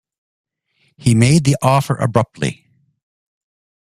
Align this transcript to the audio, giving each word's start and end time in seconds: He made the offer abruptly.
He 0.97 1.13
made 1.13 1.43
the 1.43 1.55
offer 1.61 1.93
abruptly. 1.95 2.65